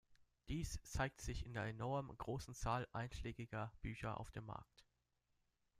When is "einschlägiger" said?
2.91-3.71